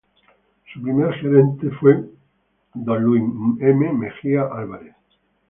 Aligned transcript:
Su 0.73 0.81
primer 0.81 1.13
gerente 1.13 1.69
fue 1.79 2.03
don 2.73 3.03
Luis 3.03 3.21
M. 3.59 3.93
Mejía 3.93 4.47
Álvarez. 4.51 4.95